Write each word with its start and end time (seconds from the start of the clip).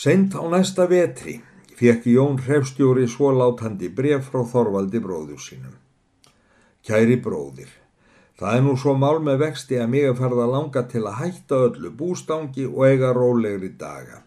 Seint 0.00 0.32
á 0.32 0.40
næsta 0.48 0.86
vetri 0.88 1.34
fekk 1.76 2.06
Jón 2.08 2.38
hrefstjóri 2.40 3.02
svo 3.14 3.34
látandi 3.36 3.88
bref 3.96 4.30
frá 4.30 4.46
Þorvaldi 4.52 5.00
bróður 5.04 5.40
sínum. 5.46 5.74
Kæri 6.86 7.18
bróðir, 7.26 7.68
það 8.40 8.54
er 8.56 8.62
nú 8.64 8.72
svo 8.80 8.94
mál 9.02 9.18
með 9.26 9.42
vexti 9.42 9.76
að 9.76 9.90
mig 9.94 10.06
er 10.08 10.16
farið 10.20 10.40
að 10.44 10.52
langa 10.54 10.82
til 10.92 11.02
að 11.04 11.18
hætta 11.18 11.58
öllu 11.66 11.90
bústangi 11.98 12.64
og 12.70 12.80
eiga 12.88 13.10
rólegri 13.18 13.70
daga. 13.82 14.22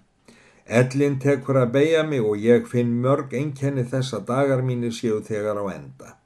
Ellin 0.81 1.17
tekur 1.23 1.63
að 1.63 1.73
beigja 1.79 2.03
mig 2.11 2.21
og 2.21 2.45
ég 2.49 2.69
finn 2.69 2.93
mörg 3.07 3.33
einkenni 3.33 3.87
þess 3.95 4.13
að 4.19 4.27
dagar 4.29 4.61
mínir 4.61 4.93
séu 4.93 5.23
þegar 5.25 5.57
á 5.57 5.65
enda. 5.73 6.17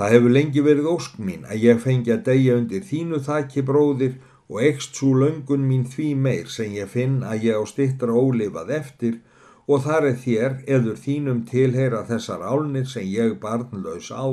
Það 0.00 0.16
hefur 0.16 0.36
lengi 0.38 0.64
verið 0.64 0.88
ósk 0.94 1.20
mín 1.20 1.44
að 1.44 1.68
ég 1.68 1.84
fengi 1.84 2.16
að 2.16 2.24
deyja 2.30 2.56
undir 2.62 2.88
þínu 2.88 3.20
þakki 3.28 3.68
bróðir 3.68 4.16
og 4.48 4.60
ekst 4.62 4.98
svo 4.98 5.14
löngun 5.22 5.64
mín 5.70 5.86
því 5.92 6.10
meir 6.26 6.50
sem 6.56 6.74
ég 6.76 6.90
finn 6.92 7.22
að 7.26 7.48
ég 7.48 7.58
á 7.58 7.64
stittra 7.66 8.14
ólifað 8.14 8.70
eftir 8.80 9.18
og 9.66 9.82
þar 9.86 10.06
er 10.10 10.20
þér 10.22 10.52
eður 10.76 11.00
þínum 11.06 11.42
tilheyra 11.50 12.04
þessar 12.10 12.44
álnir 12.46 12.86
sem 12.86 13.06
ég 13.10 13.34
barnlaus 13.42 14.12
á, 14.14 14.26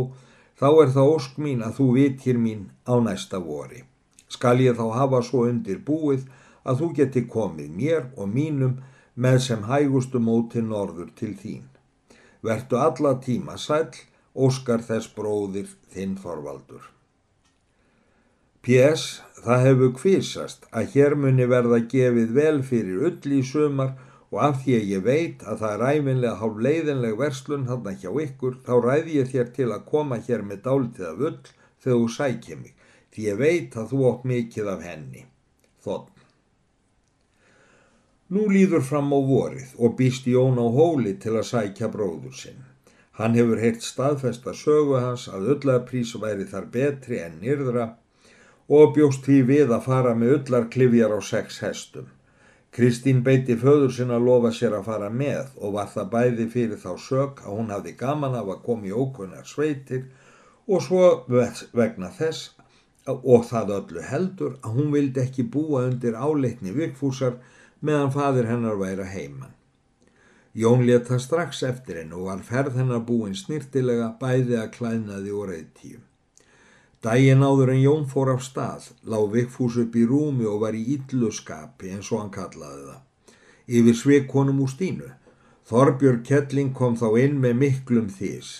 þá 0.59 0.70
er 0.84 0.94
það 0.95 1.12
ósk 1.16 1.41
mín 1.41 1.66
að 1.66 1.80
þú 1.80 1.88
vitir 1.98 2.38
mín 2.38 2.70
á 2.85 2.95
næsta 3.02 3.41
vori. 3.41 3.84
Skal 4.30 4.62
ég 4.62 4.77
þá 4.77 4.85
hafa 4.99 5.21
svo 5.26 5.48
undir 5.49 5.81
búið 5.81 6.27
að 6.63 6.80
þú 6.82 6.90
geti 6.99 7.26
komið 7.35 7.73
mér 7.82 8.09
og 8.16 8.30
mínum 8.30 8.80
með 9.16 9.40
sem 9.48 9.66
hægustu 9.70 10.21
móti 10.21 10.62
norður 10.62 11.09
til 11.18 11.34
þín. 11.38 11.66
Vertu 12.43 12.77
alla 12.77 13.18
tíma 13.23 13.57
sæl, 13.57 13.90
óskar 14.34 14.82
þess 14.85 15.13
bróðir 15.16 15.70
þinn 15.93 16.18
Þorvaldur. 16.21 16.82
P.S. 18.63 19.20
Það 19.44 19.62
hefur 19.67 19.90
kvísast 19.98 20.70
að 20.71 20.94
hér 20.94 21.13
muni 21.20 21.44
verða 21.52 21.81
gefið 21.91 22.30
vel 22.38 22.59
fyrir 22.63 23.02
ull 23.09 23.34
í 23.35 23.41
sumar 23.44 23.90
og 24.31 24.38
af 24.45 24.62
því 24.63 24.76
að 24.77 24.91
ég 24.91 25.02
veit 25.08 25.41
að 25.44 25.58
það 25.63 25.73
er 25.73 25.98
æfinlega 25.98 26.38
hálf 26.40 26.62
leiðinleg 26.68 27.18
verslun 27.20 27.65
hann 27.68 27.90
ekki 27.91 28.07
á 28.07 28.13
ykkur 28.24 28.54
þá 28.63 28.71
ræði 28.85 29.18
ég 29.18 29.34
þér 29.34 29.49
til 29.57 29.68
að 29.76 29.84
koma 29.90 30.18
hér 30.27 30.46
með 30.48 30.62
dálitið 30.68 31.07
af 31.10 31.20
ull 31.27 31.41
þegar 31.84 31.99
þú 31.99 32.07
sækja 32.15 32.57
mig 32.62 32.85
því 33.12 33.26
ég 33.26 33.41
veit 33.41 33.76
að 33.82 33.90
þú 33.91 33.99
átt 34.10 34.24
mikið 34.32 34.70
af 34.71 34.85
henni. 34.87 35.24
Þotn. 35.84 36.21
Nú 38.32 38.46
líður 38.54 38.85
fram 38.87 39.12
á 39.12 39.20
vorið 39.27 39.74
og 39.76 39.98
býst 39.99 40.30
Jón 40.32 40.55
á 40.55 40.68
hóli 40.77 41.18
til 41.20 41.34
að 41.35 41.49
sækja 41.49 41.91
bróður 41.91 42.40
sinn. 42.46 42.63
Hann 43.20 43.35
hefur 43.35 43.59
heilt 43.59 43.84
staðfesta 43.84 44.55
sögu 44.55 45.04
hans 45.04 45.27
að 45.27 45.52
öllaprís 45.57 46.15
væri 46.24 46.48
þar 46.48 46.71
betri 46.77 47.20
en 47.27 47.37
nýrðra 47.43 47.90
og 48.67 48.93
bjóst 48.95 49.25
því 49.27 49.39
við 49.49 49.71
að 49.75 49.87
fara 49.87 50.13
með 50.15 50.35
öllar 50.37 50.67
klifjar 50.71 51.15
á 51.15 51.19
sex 51.23 51.59
hestum. 51.63 52.07
Kristín 52.73 53.21
beiti 53.23 53.53
föður 53.59 53.91
sinna 53.93 54.15
að 54.17 54.27
lofa 54.27 54.51
sér 54.57 54.73
að 54.79 54.87
fara 54.87 55.09
með 55.13 55.51
og 55.61 55.75
var 55.75 55.89
það 55.93 56.11
bæði 56.13 56.45
fyrir 56.55 56.79
þá 56.81 56.91
sök 56.97 57.43
að 57.45 57.57
hún 57.59 57.73
hafði 57.73 57.95
gaman 57.99 58.37
af 58.39 58.49
að 58.49 58.63
koma 58.65 58.89
í 58.89 58.93
ókunnar 58.93 59.45
sveitir 59.45 60.07
og 60.65 60.81
svo 60.81 61.03
vegna 61.29 62.09
þess 62.17 62.53
og 63.13 63.43
það 63.49 63.73
öllu 63.77 64.06
heldur 64.07 64.56
að 64.63 64.79
hún 64.79 64.94
vildi 64.95 65.22
ekki 65.22 65.45
búa 65.56 65.84
undir 65.89 66.16
áleitni 66.16 66.73
vikfúsar 66.73 67.35
meðan 67.84 68.13
fadir 68.16 68.47
hennar 68.47 68.79
væri 68.79 69.06
heimann. 69.11 69.51
Jón 70.56 70.85
leta 70.88 71.19
strax 71.19 71.63
eftir 71.67 72.00
henn 72.00 72.13
og 72.16 72.29
var 72.29 72.41
ferð 72.47 72.79
hennar 72.79 73.03
búin 73.06 73.35
snirtilega 73.35 74.11
bæði 74.19 74.57
að 74.61 74.73
klænaði 74.78 75.34
og 75.35 75.47
reyðtíum. 75.50 76.01
Dægin 77.03 77.44
áður 77.44 77.73
en 77.73 77.81
Jón 77.84 78.03
fór 78.07 78.29
af 78.31 78.46
stað, 78.46 78.85
lág 79.03 79.25
Vigfús 79.34 79.75
upp 79.81 79.96
í 80.00 80.06
rúmi 80.07 80.46
og 80.47 80.62
var 80.62 80.75
í 80.78 80.84
ylluskapi 80.94 81.90
eins 81.91 82.07
og 82.13 82.22
hann 82.22 82.29
kallaði 82.31 82.85
það. 82.85 83.01
Yfir 83.68 83.97
sveikonum 84.00 84.62
úr 84.63 84.72
stínu. 84.72 85.09
Þorbjörg 85.68 86.22
Kettling 86.29 86.72
kom 86.78 86.96
þá 86.96 87.09
inn 87.25 87.41
með 87.44 87.57
miklum 87.59 88.07
þís. 88.07 88.53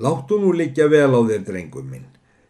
Láttu 0.00 0.38
nú 0.40 0.54
líka 0.56 0.86
vel 0.88 1.12
á 1.12 1.20
þér 1.20 1.44
drengum 1.50 1.90
minn. 1.92 2.06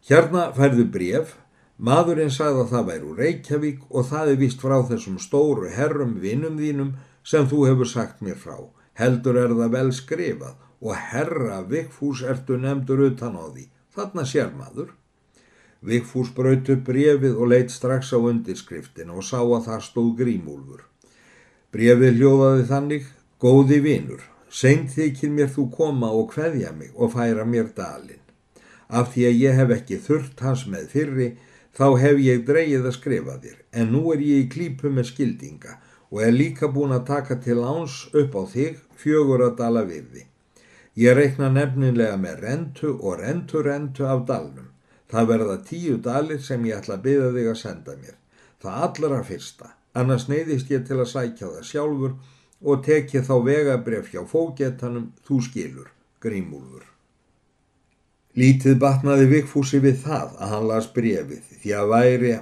Hérna 0.07 0.45
færðu 0.55 0.87
bref, 0.95 1.35
maðurinn 1.75 2.31
sagði 2.31 2.63
að 2.63 2.71
það 2.77 2.87
væri 2.93 3.11
úr 3.11 3.21
Reykjavík 3.25 3.83
og 3.91 4.09
það 4.13 4.31
er 4.31 4.41
vist 4.45 4.63
frá 4.63 4.77
þessum 4.93 5.19
stóru 5.19 5.75
herrum 5.75 6.15
vinnum 6.23 6.63
þínum 6.63 6.95
sem 7.27 7.51
þú 7.51 7.65
hefur 7.67 7.91
sagt 7.97 8.23
mér 8.23 8.39
frá. 8.39 8.63
Heldur 8.95 9.43
er 9.43 9.59
það 9.59 9.75
vel 9.75 9.91
skrifað 9.91 10.55
og 10.79 10.95
herra 11.11 11.61
Vigfús 11.67 12.23
ertu 12.23 12.63
nefndur 12.63 13.09
utan 13.11 13.35
á 13.35 13.51
því. 13.51 13.67
Þarna 13.91 14.23
sér 14.23 14.55
maður. 14.55 14.95
Vigfús 15.81 16.29
braut 16.37 16.69
upp 16.69 16.83
brefið 16.85 17.37
og 17.37 17.51
leitt 17.53 17.73
strax 17.73 18.13
á 18.13 18.19
undirskriftin 18.21 19.13
og 19.15 19.25
sá 19.25 19.41
að 19.41 19.67
þar 19.69 19.85
stóð 19.87 20.11
grímúlfur. 20.19 20.83
Brefið 21.73 22.19
hljóðaði 22.19 22.67
þannig, 22.69 23.05
góði 23.41 23.79
vinur, 23.85 24.25
seint 24.51 24.91
þykir 24.93 25.31
mér 25.33 25.53
þú 25.55 25.69
koma 25.77 26.11
og 26.13 26.35
hveðja 26.35 26.73
mig 26.77 26.91
og 26.95 27.15
færa 27.15 27.47
mér 27.49 27.71
dalin. 27.77 28.21
Af 28.91 29.15
því 29.15 29.25
að 29.29 29.41
ég 29.41 29.61
hef 29.61 29.73
ekki 29.77 30.01
þurft 30.05 30.43
hans 30.45 30.67
með 30.67 30.89
fyrri, 30.93 31.29
þá 31.73 31.87
hef 32.03 32.19
ég 32.21 32.43
dreyið 32.49 32.89
að 32.91 32.97
skrifa 32.99 33.37
þér, 33.41 33.57
en 33.73 33.93
nú 33.95 34.03
er 34.13 34.25
ég 34.27 34.45
í 34.45 34.51
klípu 34.53 34.91
með 34.91 35.13
skildinga 35.13 35.79
og 36.11 36.25
er 36.27 36.35
líka 36.35 36.69
búin 36.69 36.93
að 36.93 37.07
taka 37.07 37.39
til 37.41 37.63
áns 37.63 38.03
upp 38.13 38.35
á 38.35 38.43
þig 38.51 38.83
fjögur 38.99 39.47
að 39.47 39.57
dala 39.63 39.87
virði. 39.87 40.27
Ég 40.99 41.15
reikna 41.17 41.49
nefninlega 41.55 42.19
með 42.19 42.43
rentu 42.45 42.93
og 42.99 43.23
rentu-rentu 43.23 44.05
af 44.11 44.27
dalnum. 44.27 44.67
Það 45.11 45.31
verða 45.33 45.57
tíu 45.67 45.97
dalir 46.03 46.43
sem 46.43 46.65
ég 46.69 46.79
ætla 46.79 46.97
að 46.99 47.07
byggja 47.07 47.31
þig 47.37 47.49
að 47.51 47.61
senda 47.63 47.97
mér. 48.03 48.19
Það 48.63 48.85
allra 48.87 49.23
fyrsta. 49.27 49.73
Annars 50.01 50.29
neyðist 50.31 50.71
ég 50.71 50.85
til 50.87 51.01
að 51.01 51.11
sækja 51.11 51.49
það 51.57 51.67
sjálfur 51.71 52.13
og 52.61 52.85
tekja 52.87 53.25
þá 53.27 53.35
vegabref 53.49 54.13
hjá 54.13 54.23
fógetanum 54.29 55.11
þú 55.27 55.41
skilur, 55.49 55.89
grímúlfur. 56.23 56.85
Lítið 58.39 58.77
batnaði 58.79 59.27
Vikfúsi 59.33 59.81
við 59.83 60.05
það 60.05 60.37
að 60.39 60.53
hann 60.55 60.69
las 60.71 60.87
brefið 60.95 61.49
því 61.63 61.73
að 61.75 61.91
væri 61.91 62.37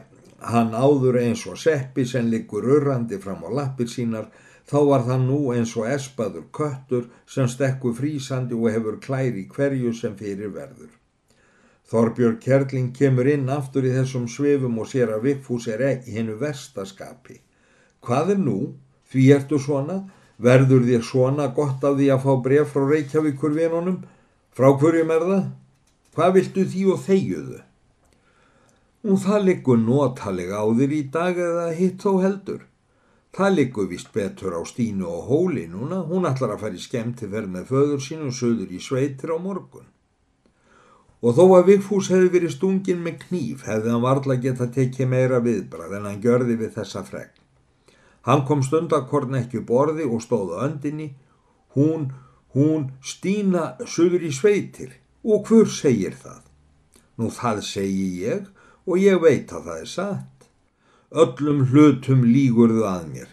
hann 0.53 0.75
áður 0.77 1.17
eins 1.23 1.47
og 1.49 1.57
seppi 1.59 2.05
sem 2.07 2.29
liggur 2.29 2.67
urrandi 2.77 3.17
fram 3.23 3.41
á 3.47 3.51
lappir 3.61 3.89
sínar 3.89 4.29
þá 4.69 4.79
var 4.91 5.07
það 5.09 5.25
nú 5.25 5.39
eins 5.55 5.73
og 5.81 5.89
espaður 5.89 6.45
köttur 6.53 7.09
sem 7.27 7.49
stekku 7.49 7.95
frísandi 7.97 8.59
og 8.59 8.69
hefur 8.75 9.01
klæri 9.01 9.49
hverju 9.49 9.95
sem 9.97 10.17
fyrir 10.19 10.53
verður. 10.53 10.93
Þorbjörg 11.89 12.43
Kjerling 12.45 12.89
kemur 12.93 13.29
inn 13.33 13.47
aftur 13.49 13.87
í 13.89 13.91
þessum 13.95 14.27
svefum 14.29 14.75
og 14.83 14.91
sér 14.91 15.09
að 15.15 15.23
Vigfús 15.25 15.71
er 15.73 15.81
ekki 15.87 16.19
hennu 16.19 16.35
verstaskapi. 16.37 17.39
Hvað 18.05 18.35
er 18.35 18.43
nú? 18.43 18.57
Því 19.09 19.25
ertu 19.39 19.61
svona? 19.65 19.97
Verður 20.37 20.85
þér 20.85 21.07
svona 21.09 21.49
gott 21.57 21.87
af 21.89 21.97
því 21.97 22.11
að 22.13 22.27
fá 22.27 22.35
bref 22.45 22.75
frá 22.75 22.85
Reykjavíkur 22.91 23.57
vinunum? 23.57 23.99
Frá 24.53 24.69
hverjum 24.77 25.15
er 25.17 25.27
það? 25.31 25.43
Hvað 26.13 26.37
viltu 26.37 26.69
því 26.75 26.87
og 26.93 27.03
þegiðu? 27.09 27.59
Og 29.09 29.21
það 29.25 29.45
liggur 29.49 29.81
notalega 29.81 30.61
á 30.61 30.67
þér 30.69 30.97
í 31.01 31.03
dag 31.17 31.45
eða 31.49 31.69
hitt 31.81 32.05
þó 32.05 32.19
heldur. 32.21 32.65
Það 33.33 33.55
liggur 33.57 33.89
vist 33.89 34.13
betur 34.13 34.61
á 34.61 34.63
Stínu 34.69 35.09
og 35.09 35.31
Hóli 35.33 35.65
núna. 35.73 36.05
Hún 36.05 36.29
ætlar 36.29 36.53
að 36.53 36.67
fara 36.67 36.77
í 36.77 36.85
skemmti 36.85 37.33
verð 37.33 37.55
með 37.57 37.71
föður 37.73 38.03
sínum 38.05 38.35
söður 38.35 38.77
í 38.77 38.83
sveitir 38.83 39.33
á 39.33 39.41
morgun 39.41 39.89
og 41.19 41.35
þó 41.35 41.45
að 41.59 41.69
Vigfús 41.73 42.11
hefði 42.13 42.31
verið 42.35 42.55
stungin 42.55 43.03
með 43.03 43.19
kníf 43.27 43.65
hefði 43.67 43.91
hann 43.93 44.05
varla 44.05 44.39
geta 44.43 44.69
tekið 44.75 45.11
meira 45.11 45.41
viðbrað 45.43 45.97
en 45.99 46.07
hann 46.07 46.23
gjörði 46.23 46.59
við 46.61 46.77
þessa 46.79 47.03
fregn. 47.07 47.35
Hann 48.29 48.45
kom 48.47 48.63
stundakorn 48.63 49.39
ekki 49.39 49.63
borði 49.67 50.07
og 50.07 50.23
stóða 50.23 50.63
öndinni, 50.67 51.13
hún, 51.75 52.11
hún 52.55 52.91
stýna 53.03 53.73
sögur 53.87 54.23
í 54.23 54.31
sveitir 54.35 54.95
og 55.25 55.49
hver 55.49 55.71
segir 55.73 56.15
það? 56.19 56.43
Nú 57.19 57.33
það 57.35 57.63
segi 57.67 58.09
ég 58.23 58.47
og 58.87 59.01
ég 59.03 59.19
veit 59.23 59.51
að 59.53 59.71
það 59.71 59.81
er 59.83 59.91
satt. 59.91 60.47
Öllum 61.09 61.65
hlutum 61.71 62.25
lígurðu 62.29 62.85
að 62.87 63.07
mér. 63.15 63.31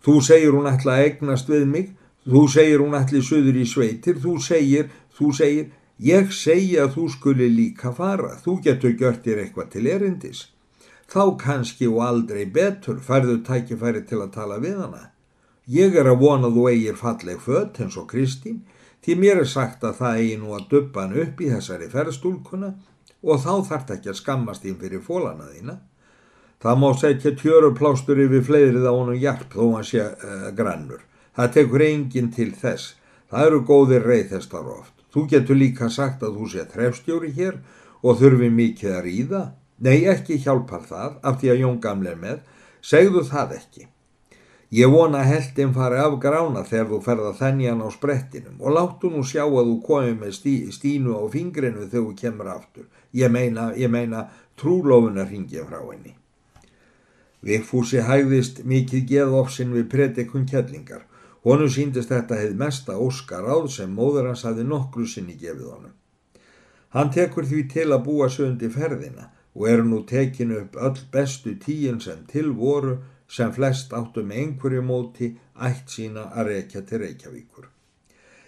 Þú 0.00 0.14
segir 0.24 0.56
hún 0.56 0.68
ætla 0.70 0.96
að 0.96 1.06
egnast 1.10 1.50
við 1.52 1.66
mig, 1.68 1.90
þú 2.24 2.46
segir 2.48 2.80
hún 2.80 2.96
ætli 2.96 3.20
söður 3.24 3.60
í 3.60 3.66
sveitir, 3.68 4.16
þú 4.20 4.38
segir, 4.40 4.88
þú 5.16 5.32
segir, 5.36 5.68
Ég 6.00 6.30
segi 6.32 6.78
að 6.80 6.94
þú 6.94 7.02
skuli 7.12 7.46
líka 7.52 7.90
fara, 7.92 8.32
þú 8.40 8.54
getur 8.64 8.94
gjört 8.96 9.24
þér 9.26 9.42
eitthvað 9.42 9.66
til 9.74 9.86
erindis. 9.92 10.38
Þá 11.12 11.36
kannski 11.42 11.88
og 11.90 12.00
aldrei 12.06 12.46
betur 12.48 13.02
færðu 13.04 13.40
tækifæri 13.44 14.06
til 14.08 14.22
að 14.24 14.30
tala 14.36 14.56
við 14.62 14.78
hana. 14.80 15.10
Ég 15.68 15.98
er 16.00 16.08
að 16.08 16.22
vona 16.22 16.48
þú 16.54 16.68
eigir 16.70 16.96
falleg 16.96 17.42
fött 17.44 17.82
eins 17.84 17.98
og 18.00 18.08
Kristín, 18.08 18.62
því 19.04 19.16
mér 19.20 19.42
er 19.42 19.50
sagt 19.50 19.84
að 19.84 19.98
það 20.00 20.22
eigi 20.22 20.38
nú 20.40 20.54
að 20.56 20.68
duppa 20.70 21.04
hann 21.04 21.18
upp 21.20 21.42
í 21.44 21.50
þessari 21.52 21.90
ferðstúlkuna 21.92 22.72
og 23.20 23.42
þá 23.44 23.52
þart 23.68 23.92
ekki 23.96 24.12
að 24.14 24.20
skammast 24.22 24.64
ín 24.64 24.80
fyrir 24.80 25.04
fólana 25.04 25.50
þína. 25.52 25.76
Það 26.60 26.80
má 26.80 26.88
setja 26.96 27.34
tjöruplástur 27.36 28.24
yfir 28.24 28.46
fleirið 28.48 28.88
á 28.88 28.92
honum 28.92 29.20
hjarp 29.20 29.52
þó 29.52 29.62
hann 29.74 29.86
sé 29.90 30.00
uh, 30.00 30.48
grannur. 30.56 31.04
Það 31.36 31.52
tekur 31.58 31.84
enginn 31.84 32.32
til 32.32 32.50
þess. 32.56 32.94
Það 33.30 33.46
eru 33.46 33.60
góðir 33.66 34.06
reyðhestar 34.06 34.66
oft. 34.66 34.94
Þú 35.14 35.26
getur 35.30 35.58
líka 35.58 35.90
sagt 35.90 36.22
að 36.26 36.38
þú 36.38 36.50
sé 36.50 36.66
trefstjóri 36.70 37.30
hér 37.36 37.60
og 38.02 38.18
þurfi 38.18 38.50
mikið 38.54 38.96
að 38.96 39.04
ríða. 39.06 39.42
Nei, 39.80 40.04
ekki 40.12 40.38
hjálpar 40.42 40.82
það 40.86 41.16
af 41.22 41.40
því 41.40 41.52
að 41.52 41.62
Jón 41.64 41.80
Gamle 41.80 42.12
er 42.12 42.20
með. 42.20 42.42
Segðu 42.82 43.24
það 43.28 43.56
ekki. 43.56 43.86
Ég 44.70 44.86
vona 44.86 45.24
heldin 45.26 45.72
fari 45.74 45.98
af 45.98 46.12
grána 46.22 46.60
þegar 46.62 46.90
þú 46.92 46.98
ferða 47.02 47.30
þennjan 47.40 47.82
á 47.82 47.88
sprettinum 47.90 48.60
og 48.62 48.76
láttu 48.76 49.10
nú 49.10 49.24
sjá 49.26 49.42
að 49.42 49.66
þú 49.66 49.76
komið 49.88 50.14
með 50.20 50.36
stí, 50.36 50.54
stínu 50.70 51.16
á 51.18 51.26
fingrinu 51.32 51.88
þegar 51.88 52.06
þú 52.06 52.14
kemur 52.20 52.50
aftur. 52.52 52.86
Ég 53.10 53.32
meina, 53.34 53.72
ég 53.74 53.90
meina 53.90 54.28
trúlofunar 54.54 55.26
hingja 55.26 55.66
frá 55.66 55.80
henni. 55.82 56.14
Vigfúsi 57.42 58.04
hægðist 58.06 58.62
mikið 58.62 59.06
geðofsinn 59.10 59.74
við 59.74 59.88
predikun 59.90 60.46
kjellingar. 60.46 61.02
Honu 61.44 61.68
síndist 61.72 62.10
þetta 62.12 62.36
hefð 62.36 62.58
mesta 62.60 62.96
óskar 63.00 63.46
áð 63.48 63.70
sem 63.72 63.92
móður 63.96 64.28
hans 64.28 64.44
hafi 64.44 64.64
nokkru 64.66 65.06
sinni 65.08 65.38
gefið 65.40 65.70
honum. 65.72 65.94
Hann 66.92 67.12
tekur 67.14 67.46
því 67.46 67.60
til 67.72 67.88
að 67.94 68.04
búa 68.08 68.28
söndi 68.28 68.68
ferðina 68.74 69.30
og 69.54 69.66
eru 69.70 69.86
nú 69.86 70.02
tekinu 70.06 70.60
upp 70.64 70.76
öll 70.76 71.00
bestu 71.12 71.54
tíin 71.64 72.00
sem 72.02 72.24
til 72.28 72.50
voru 72.58 72.98
sem 73.30 73.52
flest 73.54 73.92
áttu 73.94 74.24
með 74.26 74.42
einhverju 74.42 74.82
móti 74.84 75.28
ætt 75.68 75.92
sína 75.94 76.26
að 76.34 76.50
rekja 76.50 76.82
til 76.86 77.00
Reykjavíkur. 77.04 77.68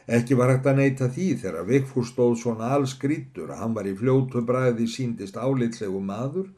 Ekki 0.06 0.35
var 0.35 0.50
hægt 0.50 0.67
að 0.67 0.81
neyta 0.81 1.09
því 1.15 1.29
þegar 1.44 1.69
Vigfús 1.69 2.11
stóð 2.11 2.35
svona 2.41 2.73
alls 2.75 2.97
grítur 2.99 3.53
að 3.55 3.62
hann 3.62 3.77
var 3.77 3.87
í 3.87 3.94
fljótu 3.97 4.43
bræði 4.44 4.89
síndist 4.91 5.39
álitlegu 5.39 6.03
maður 6.03 6.50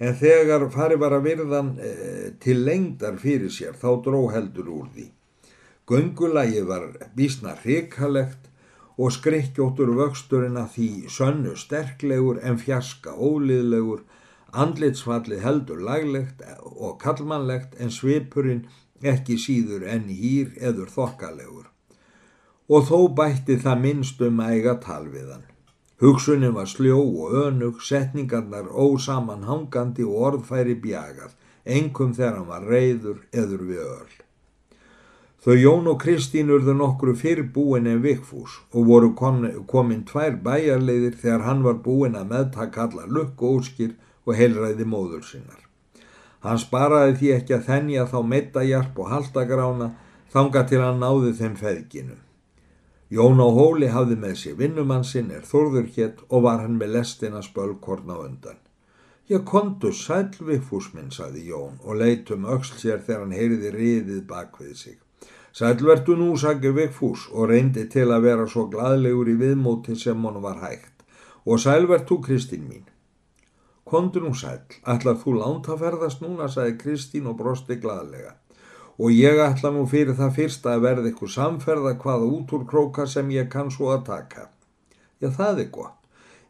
en 0.00 0.16
þegar 0.16 0.64
farið 0.72 1.02
var 1.04 1.16
að 1.18 1.26
virðan 1.28 1.74
e, 1.76 1.90
til 2.40 2.56
lengdar 2.64 3.20
fyrir 3.20 3.52
sér 3.52 3.76
þá 3.76 3.90
dró 4.06 4.22
heldur 4.32 4.72
úr 4.72 4.88
því. 4.94 5.10
Göngulægi 5.90 6.60
var 6.68 6.84
bísna 7.18 7.56
hrikalegt 7.62 8.44
og 8.94 9.10
skrikkjóttur 9.16 9.88
vöxturinn 9.98 10.58
að 10.60 10.68
því 10.74 10.90
sönnu 11.10 11.54
sterklegur 11.58 12.38
en 12.46 12.60
fjaska 12.60 13.14
óliðlegur, 13.28 14.04
andlitsfallið 14.64 15.42
heldur 15.46 15.82
laglegt 15.88 16.44
og 16.70 16.94
kallmannlegt 17.02 17.74
en 17.82 17.90
svipurinn 17.96 18.62
ekki 19.14 19.38
síður 19.46 19.88
en 19.96 20.06
hýr 20.20 20.54
eður 20.70 20.94
þokkalegur. 20.94 21.66
Og 22.70 22.86
þó 22.86 22.98
bætti 23.18 23.58
það 23.66 23.84
minnst 23.88 24.22
um 24.22 24.40
æga 24.46 24.78
talviðan. 24.86 25.42
Hugsunin 26.00 26.54
var 26.54 26.70
sljó 26.70 27.02
og 27.02 27.34
önug, 27.48 27.82
setningarnar 27.82 28.70
ósaman 28.70 29.42
hangandi 29.50 30.06
og 30.06 30.22
orðfæri 30.30 30.78
bjagað, 30.86 31.34
engum 31.66 32.14
þegar 32.14 32.38
hann 32.38 32.50
var 32.54 32.74
reyður 32.76 33.24
eður 33.34 33.70
við 33.74 33.86
öll. 33.90 34.18
Þau 35.40 35.54
Jón 35.56 35.86
og 35.88 36.02
Kristín 36.02 36.50
urðu 36.52 36.74
nokkru 36.76 37.14
fyrr 37.16 37.46
búin 37.54 37.86
en 37.88 38.02
Vikfús 38.04 38.58
og 38.76 38.90
voru 38.90 39.14
komin 39.16 40.02
tvær 40.04 40.36
bæjarleiðir 40.44 41.16
þegar 41.22 41.46
hann 41.46 41.62
var 41.64 41.78
búin 41.86 42.18
að 42.20 42.28
meðtaka 42.34 42.82
alla 42.84 43.06
lukk 43.08 43.40
og 43.40 43.62
óskir 43.62 43.94
og 44.26 44.36
heilræði 44.36 44.84
móður 44.84 45.24
sinnar. 45.24 45.62
Hann 46.44 46.60
sparaði 46.60 47.16
því 47.22 47.32
ekki 47.38 47.56
að 47.56 47.66
þennja 47.70 48.06
þá 48.12 48.18
mettajarp 48.34 49.00
og 49.00 49.10
haldagrána 49.14 49.90
þanga 50.36 50.66
til 50.68 50.84
hann 50.84 51.00
náði 51.00 51.32
þeim 51.40 51.56
feðginu. 51.64 52.20
Jón 53.08 53.40
á 53.40 53.48
hóli 53.48 53.88
hafði 53.96 54.20
með 54.20 54.38
sér 54.44 54.60
vinnumann 54.60 55.08
sinn 55.08 55.32
er 55.32 55.48
þorður 55.48 55.88
hétt 55.96 56.24
og 56.28 56.44
var 56.44 56.60
hann 56.60 56.76
með 56.76 56.98
lestina 57.00 57.40
spölkorn 57.40 58.12
á 58.12 58.16
undan. 58.28 58.60
Ég 59.32 59.48
kontu 59.48 59.88
sæl 59.96 60.28
Vikfús 60.36 60.92
minn, 60.92 61.08
saði 61.08 61.48
Jón 61.48 61.80
og 61.80 61.96
leitum 61.96 62.44
öxl 62.44 62.76
sér 62.76 63.00
þegar 63.06 63.24
hann 63.24 63.38
heyriði 63.40 63.78
riðið 63.80 64.26
bak 64.28 64.60
við 64.60 64.76
sig. 64.76 64.98
Sælvertu 65.52 66.14
nú, 66.14 66.36
sagði 66.38 66.70
Vigfús 66.76 67.26
og 67.32 67.50
reyndi 67.50 67.86
til 67.90 68.06
að 68.14 68.26
vera 68.28 68.46
svo 68.46 68.68
gladlegur 68.70 69.30
í 69.32 69.36
viðmóti 69.40 69.96
sem 69.98 70.24
hann 70.24 70.42
var 70.42 70.60
hægt 70.62 71.02
og 71.46 71.58
sælvertu 71.58 72.20
Kristín 72.22 72.68
mín. 72.68 72.84
Kondu 73.84 74.20
nú 74.20 74.34
sæl, 74.36 74.60
ætlað 74.86 75.22
þú 75.24 75.34
lánt 75.40 75.68
að 75.72 75.82
ferðast 75.82 76.20
núna, 76.22 76.46
sagði 76.46 76.76
Kristín 76.82 77.26
og 77.26 77.38
brosti 77.40 77.80
gladlega 77.80 78.36
og 79.00 79.10
ég 79.16 79.38
ætla 79.40 79.70
nú 79.72 79.86
fyrir 79.88 80.12
það 80.16 80.34
fyrsta 80.36 80.74
að 80.74 80.82
verða 80.84 81.10
ykkur 81.10 81.30
samferða 81.32 81.94
hvaða 82.02 82.26
út 82.36 82.50
úr 82.52 82.66
króka 82.68 83.06
sem 83.08 83.30
ég 83.32 83.48
kann 83.48 83.70
svo 83.72 83.88
að 83.94 84.02
taka. 84.10 84.50
Já, 85.20 85.30
það 85.32 85.62
er 85.64 85.70
gott. 85.72 85.96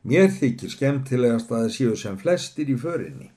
Mér 0.03 0.33
þykir 0.35 0.73
skemmtilegast 0.75 1.53
að 1.53 1.63
það 1.63 1.75
séu 1.77 1.97
sem 2.01 2.17
flestir 2.19 2.73
í 2.73 2.77
förinni. 2.81 3.31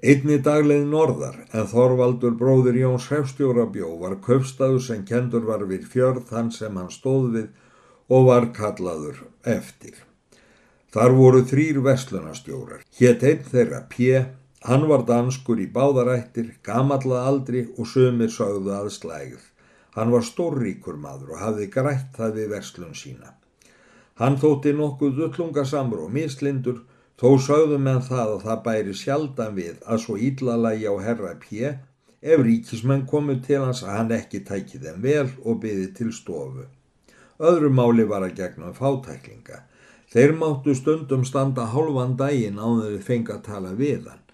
Einni 0.00 0.38
dagleið 0.40 0.86
norðar 0.88 1.34
en 1.52 1.66
Þorvaldur 1.68 2.36
bróður 2.40 2.76
Jóns 2.80 3.10
Hrefstjóra 3.10 3.66
bjó 3.68 3.90
var 4.00 4.14
köfstaður 4.24 4.80
sem 4.80 5.02
kendur 5.04 5.44
var 5.44 5.66
við 5.68 5.84
fjörð 5.92 6.22
þann 6.30 6.48
sem 6.56 6.78
hann 6.80 6.88
stóð 6.94 7.26
við 7.34 7.48
og 8.08 8.24
var 8.30 8.46
kallaður 8.56 9.18
eftir. 9.44 9.98
Þar 10.90 11.16
voru 11.18 11.42
þrýr 11.46 11.82
vestlunastjórar. 11.84 12.80
Hétt 12.96 13.26
einn 13.28 13.44
þeirra 13.50 13.82
P. 13.92 14.08
Hann 14.64 14.86
var 14.88 15.04
danskur 15.08 15.60
í 15.60 15.68
báðarættir, 15.72 16.54
gamalla 16.64 17.20
aldri 17.28 17.66
og 17.76 17.86
sömur 17.88 18.32
sögðu 18.32 18.72
aðslægð. 18.78 19.44
Hann 19.94 20.10
var 20.14 20.24
stórríkur 20.24 20.96
maður 20.96 21.36
og 21.36 21.44
hafði 21.44 21.68
grætt 21.76 22.16
það 22.16 22.40
við 22.40 22.50
vestlun 22.54 22.96
sína. 22.96 23.34
Hann 24.16 24.40
þótti 24.40 24.72
nokkuð 24.76 25.22
ullungasamur 25.28 26.06
og 26.06 26.12
mislindur 26.16 26.82
Þó 27.20 27.34
sögðum 27.44 27.82
með 27.84 27.98
það 28.06 28.30
að 28.34 28.44
það 28.46 28.60
bæri 28.66 28.92
sjaldan 28.96 29.56
við 29.56 29.80
að 29.84 29.98
svo 30.04 30.14
ídlalagi 30.26 30.86
á 30.88 30.94
herra 31.04 31.32
P. 31.42 31.72
ef 32.20 32.42
ríkismenn 32.46 33.02
komu 33.10 33.34
til 33.44 33.58
hans 33.60 33.82
að 33.84 33.96
hann 33.96 34.14
ekki 34.16 34.40
tæki 34.48 34.80
þeim 34.80 35.02
vel 35.04 35.26
og 35.44 35.58
byði 35.60 35.90
til 35.98 36.14
stofu. 36.16 36.64
Öðru 37.50 37.70
máli 37.76 38.08
var 38.08 38.24
að 38.24 38.38
gegna 38.40 38.72
fátæklinga. 38.72 39.60
Þeir 40.12 40.32
máttu 40.40 40.74
stundum 40.74 41.28
standa 41.28 41.68
hálfan 41.74 42.16
daginn 42.16 42.56
á 42.56 42.68
þeir 42.80 43.04
fengi 43.04 43.36
að 43.36 43.46
tala 43.52 43.76
við 43.76 44.08
hann. 44.08 44.24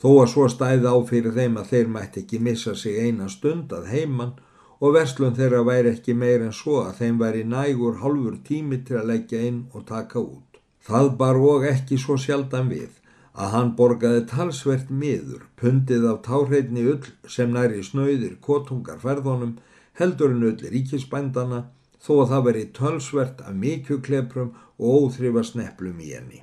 Þó 0.00 0.10
að 0.22 0.30
svo 0.32 0.48
stæði 0.48 0.88
á 0.88 0.96
fyrir 1.12 1.36
þeim 1.36 1.60
að 1.60 1.72
þeir 1.72 1.88
mætti 1.96 2.24
ekki 2.24 2.40
missa 2.40 2.74
sig 2.74 3.02
eina 3.04 3.28
stund 3.28 3.72
að 3.76 3.92
heimann 3.92 4.38
og 4.80 4.94
verslun 4.96 5.36
þeirra 5.36 5.60
væri 5.68 5.92
ekki 5.92 6.16
meir 6.16 6.40
en 6.40 6.56
svo 6.56 6.80
að 6.86 7.02
þeim 7.02 7.20
væri 7.20 7.44
nægur 7.44 8.00
hálfur 8.00 8.40
tími 8.48 8.80
til 8.80 9.02
að 9.02 9.10
leggja 9.12 9.42
inn 9.44 9.66
og 9.74 9.84
taka 9.92 10.24
út. 10.24 10.49
Það 10.86 11.10
bar 11.20 11.36
og 11.36 11.66
ekki 11.68 11.98
svo 12.00 12.16
sjaldan 12.16 12.70
við 12.72 12.96
að 13.40 13.52
hann 13.54 13.72
borgaði 13.78 14.22
talsvert 14.30 14.88
miður, 14.90 15.44
pundið 15.60 16.06
af 16.10 16.22
táhreitni 16.26 16.86
ull 16.92 17.10
sem 17.28 17.52
næri 17.54 17.82
snöyðir 17.86 18.38
kotungar 18.44 18.98
ferðunum, 19.02 19.58
heldurinn 20.00 20.48
ull 20.50 20.70
ríkisbændana, 20.72 21.66
þó 22.00 22.12
að 22.22 22.30
það 22.32 22.44
veri 22.48 22.64
tölsvert 22.76 23.44
af 23.44 23.56
mikjukleprum 23.62 24.54
og 24.80 25.04
óþrifa 25.04 25.44
sneplum 25.44 26.00
í 26.00 26.12
henni. 26.16 26.42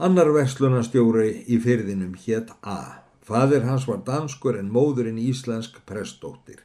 Annar 0.00 0.30
verslunastjóri 0.32 1.44
í 1.50 1.58
fyrðinum 1.60 2.14
hétt 2.24 2.54
A. 2.62 3.02
Fadir 3.26 3.66
hans 3.68 3.84
var 3.90 4.00
danskur 4.06 4.56
en 4.58 4.70
móðurinn 4.72 5.18
íslensk 5.20 5.82
prestóttir. 5.86 6.62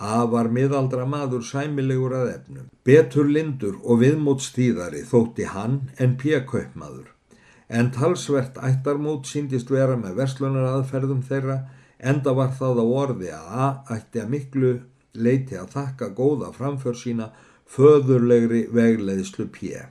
Að 0.00 0.30
var 0.32 0.48
miðaldra 0.48 1.04
maður 1.04 1.42
sæmilegur 1.44 2.14
að 2.16 2.30
efnum. 2.34 2.68
Betur 2.88 3.28
lindur 3.28 3.76
og 3.84 4.00
viðmótstíðari 4.00 5.02
þótti 5.04 5.48
hann 5.52 5.80
en 6.00 6.16
pjekaupmaður. 6.20 7.10
En 7.68 7.90
talsvert 7.94 8.56
ættarmót 8.64 9.28
síndist 9.28 9.70
vera 9.70 9.98
með 10.00 10.16
verslunar 10.22 10.70
aðferðum 10.70 11.20
þeirra 11.28 11.60
enda 12.00 12.32
var 12.34 12.56
það 12.56 12.80
á 12.80 12.86
orði 13.02 13.30
að 13.36 13.52
A 13.66 13.68
ætti 13.94 14.22
að 14.22 14.32
miklu 14.32 14.72
leiti 15.14 15.58
að 15.60 15.76
þakka 15.76 16.08
góða 16.16 16.50
framför 16.56 16.96
sína 16.96 17.30
föðurlegri 17.70 18.64
vegleðslu 18.72 19.46
pje. 19.52 19.84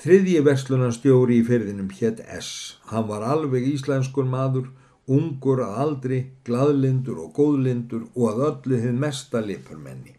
Þriðji 0.00 0.40
verslunarstjóri 0.48 1.38
í 1.38 1.44
fyrðinum 1.46 1.92
hétt 1.94 2.24
S. 2.38 2.80
Hann 2.90 3.06
var 3.10 3.22
alveg 3.22 3.68
íslenskur 3.68 4.26
maður 4.26 4.72
ungur 5.06 5.60
að 5.64 5.78
aldri, 5.84 6.18
gladlindur 6.44 7.18
og 7.26 7.32
góðlindur 7.36 8.06
og 8.14 8.28
að 8.30 8.44
öllu 8.48 8.80
hinn 8.84 9.00
mesta 9.00 9.42
lipurmenni. 9.44 10.14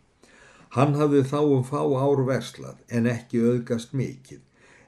Hann 0.75 0.97
hafði 0.99 1.23
þá 1.31 1.39
um 1.41 1.63
fá 1.63 1.79
ár 1.81 2.21
verslað 2.27 2.81
en 2.89 3.07
ekki 3.07 3.41
auðgast 3.41 3.93
mikið, 3.95 4.41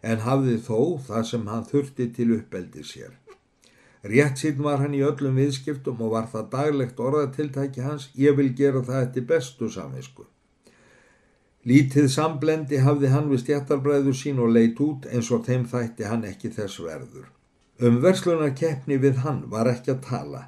en 0.03 0.25
hafði 0.25 0.57
þó 0.67 0.79
það 1.07 1.27
sem 1.31 1.47
hann 1.47 1.65
þurfti 1.69 2.09
til 2.17 2.33
uppeldi 2.37 2.83
sér. 2.83 3.13
Rétt 4.07 4.39
síðan 4.39 4.67
var 4.67 4.81
hann 4.83 4.95
í 4.95 5.03
öllum 5.03 5.39
viðskiptum 5.39 6.01
og 6.05 6.13
var 6.13 6.27
það 6.31 6.49
daglegt 6.53 6.99
orðatiltæki 6.99 7.85
hans, 7.85 8.09
ég 8.15 8.35
vil 8.37 8.51
gera 8.55 8.83
það 8.85 9.05
eftir 9.07 9.25
bestu 9.31 9.69
samvisku. 9.71 10.27
Lítið 11.67 12.05
samblendi 12.11 12.77
hafði 12.79 13.09
hann 13.11 13.31
við 13.31 13.41
stjættarbræður 13.41 14.15
sín 14.15 14.37
og 14.39 14.53
leitt 14.55 14.77
út 14.83 15.07
eins 15.09 15.31
og 15.35 15.43
þeim 15.47 15.65
þætti 15.67 16.05
hann 16.07 16.23
ekki 16.29 16.53
þess 16.55 16.79
verður. 16.79 17.25
Um 17.77 17.99
verslunarkeppni 18.01 18.95
við 18.97 19.19
hann 19.21 19.43
var 19.53 19.67
ekki 19.69 19.91
að 19.93 20.05
tala 20.07 20.39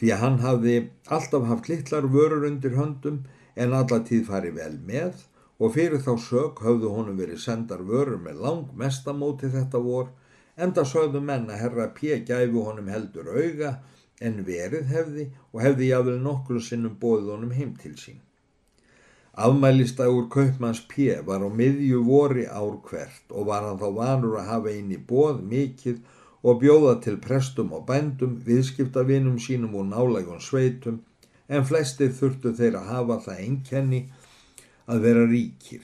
því 0.00 0.12
að 0.14 0.20
hann 0.22 0.38
hafði 0.40 0.76
alltaf 1.16 1.42
haft 1.50 1.66
litlar 1.68 2.06
vörur 2.14 2.46
undir 2.48 2.76
höndum 2.78 3.18
en 3.54 3.74
allatíð 3.76 4.22
farið 4.30 4.54
vel 4.56 4.78
með 4.86 5.26
og 5.60 5.74
fyrir 5.74 6.00
þá 6.06 6.14
sög 6.24 6.62
hafðu 6.64 6.92
honum 6.94 7.18
verið 7.20 7.42
sendar 7.42 7.82
vörur 7.90 8.22
með 8.24 8.40
lang 8.46 8.70
mestamóti 8.80 9.50
þetta 9.52 9.82
vor 9.84 10.08
enda 10.56 10.84
sögðu 10.88 11.20
menn 11.20 11.50
að 11.52 11.60
herra 11.64 11.86
P. 11.98 12.16
gæfu 12.30 12.62
honum 12.64 12.88
heldur 12.88 13.28
auga 13.28 13.74
en 14.20 14.40
verið 14.46 14.88
hefði 14.94 15.26
og 15.52 15.60
hefði 15.64 15.90
jáfnvel 15.90 16.16
nokkru 16.24 16.62
sinnum 16.64 16.96
bóðið 17.02 17.28
honum 17.34 17.52
heim 17.56 17.74
til 17.82 17.92
sín. 18.00 18.22
Afmælistagur 19.36 20.30
Kaupmanns 20.32 20.80
P. 20.88 21.12
var 21.28 21.44
á 21.44 21.48
miðju 21.60 22.00
vori 22.08 22.46
ár 22.48 22.80
hvert 22.88 23.36
og 23.36 23.52
var 23.52 23.68
hann 23.68 23.78
þá 23.80 23.88
vanur 24.00 24.40
að 24.40 24.50
hafa 24.54 24.74
inn 24.80 24.96
í 24.96 24.98
bóð 25.12 25.44
mikið 25.52 26.00
og 26.42 26.60
bjóða 26.62 26.96
til 27.04 27.18
prestum 27.20 27.72
og 27.76 27.86
bændum, 27.88 28.38
viðskiptavinum 28.46 29.38
sínum 29.42 29.74
og 29.76 29.88
nálægum 29.90 30.40
sveitum, 30.40 31.00
en 31.48 31.66
flestir 31.66 32.12
þurftu 32.16 32.54
þeir 32.56 32.78
að 32.80 32.92
hafa 32.94 33.18
það 33.26 33.42
einkenni 33.44 34.00
að 34.90 35.02
vera 35.06 35.26
ríkir. 35.28 35.82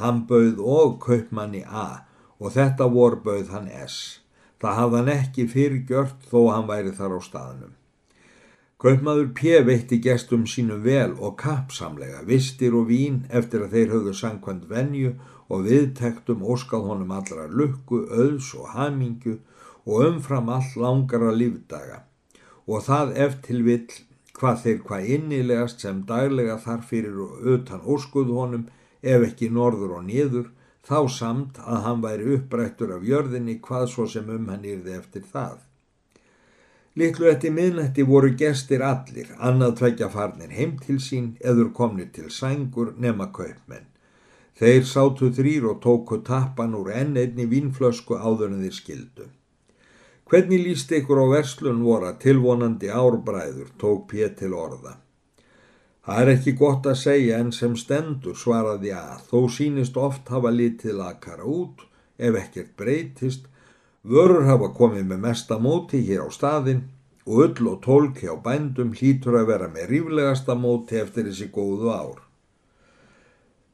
Hann 0.00 0.24
bauð 0.30 0.62
og 0.62 0.96
kaupmanni 1.04 1.64
A 1.66 2.06
og 2.40 2.54
þetta 2.54 2.86
vor 2.88 3.18
bauð 3.24 3.50
hann 3.52 3.68
S. 3.68 4.20
Það 4.60 4.78
hafði 4.78 4.98
hann 5.00 5.12
ekki 5.12 5.46
fyrirgjört 5.48 6.24
þó 6.30 6.40
hann 6.54 6.68
væri 6.68 6.94
þar 6.96 7.16
á 7.16 7.20
staðnum. 7.24 7.74
Kaupmaður 8.80 9.26
P 9.36 9.58
veitti 9.66 9.98
gestum 10.00 10.46
sínum 10.48 10.80
vel 10.84 11.12
og 11.20 11.34
kapsamlega, 11.42 12.22
vistir 12.24 12.72
og 12.78 12.88
vín 12.88 13.26
eftir 13.28 13.66
að 13.66 13.74
þeir 13.76 13.90
höfðu 13.94 14.14
sangkvæmt 14.16 14.70
venju 14.70 15.10
og 15.52 15.66
viðtektum 15.66 16.40
óskað 16.40 16.86
honum 16.88 17.12
allra 17.12 17.44
lukku, 17.50 18.06
auðs 18.08 18.54
og 18.56 18.70
hamingju 18.72 19.36
og 19.86 20.06
umfram 20.06 20.48
all 20.58 20.70
langara 20.76 21.32
lífdaga 21.42 22.02
og 22.66 22.84
það 22.86 23.16
eftir 23.26 23.62
vill 23.66 23.98
hvað 24.40 24.62
þeir 24.64 24.78
hvað 24.88 25.08
innilegast 25.16 25.82
sem 25.84 26.04
daglega 26.08 26.56
þar 26.64 26.84
fyrir 26.90 27.16
og 27.24 27.48
utan 27.54 27.82
óskuð 27.94 28.30
honum 28.36 28.68
ef 29.14 29.24
ekki 29.26 29.48
norður 29.56 29.96
og 29.98 30.06
niður 30.10 30.46
þá 30.86 31.00
samt 31.16 31.58
að 31.64 31.82
hann 31.86 32.04
væri 32.04 32.36
upprættur 32.36 32.94
af 32.96 33.04
jörðinni 33.10 33.58
hvað 33.66 33.88
svo 33.94 34.06
sem 34.14 34.30
um 34.36 34.48
hann 34.52 34.64
yrði 34.64 34.96
eftir 34.96 35.26
það. 35.32 35.58
Littlu 37.00 37.28
eftir 37.30 37.52
miðnætti 37.54 38.02
voru 38.06 38.32
gestir 38.40 38.82
allir, 38.82 39.28
annað 39.38 39.76
tveikja 39.80 40.08
farnir 40.10 40.50
heim 40.56 40.72
til 40.84 40.98
sín 41.04 41.34
eður 41.52 41.70
komnir 41.76 42.08
til 42.16 42.30
sængur 42.34 42.94
nema 42.98 43.28
kaupmenn. 43.36 43.86
Þeir 44.58 44.82
sátu 44.84 45.30
þrýr 45.36 45.68
og 45.70 45.78
tóku 45.84 46.18
tappan 46.26 46.74
úr 46.76 46.90
enn 46.92 47.14
einni 47.16 47.46
vínflösku 47.48 48.18
áður 48.18 48.50
en 48.50 48.64
þeir 48.64 48.76
skildu. 48.80 49.28
Hvernig 50.30 50.60
líst 50.62 50.92
ykkur 50.94 51.18
á 51.22 51.26
verslun 51.26 51.80
voru 51.82 52.06
að 52.06 52.20
tilvonandi 52.22 52.90
árbræður 52.94 53.70
tók 53.82 54.04
Pér 54.12 54.30
til 54.38 54.52
orða. 54.54 54.92
Það 56.06 56.20
er 56.22 56.28
ekki 56.36 56.52
gott 56.58 56.86
að 56.86 57.00
segja 57.00 57.38
en 57.42 57.50
sem 57.50 57.72
stendur 57.74 58.36
svaraði 58.38 58.92
að 58.94 59.24
þó 59.26 59.40
sínist 59.56 59.96
oft 59.98 60.30
hafa 60.30 60.52
litið 60.54 61.00
lakara 61.00 61.48
út 61.50 61.82
ef 62.14 62.38
ekkert 62.38 62.76
breytist, 62.78 63.48
vörur 64.06 64.46
hafa 64.46 64.70
komið 64.76 65.08
með 65.10 65.24
mesta 65.26 65.58
móti 65.58 66.00
hér 66.06 66.22
á 66.22 66.28
staðin 66.30 66.84
og 67.26 67.42
öll 67.44 67.70
og 67.72 67.80
tólk 67.84 68.22
hjá 68.22 68.36
bændum 68.44 68.92
hlýtur 68.94 69.40
að 69.40 69.50
vera 69.50 69.68
með 69.72 69.90
ríflegasta 69.94 70.54
móti 70.54 71.00
eftir 71.00 71.26
þessi 71.26 71.48
góðu 71.50 71.90
ár. 71.90 72.20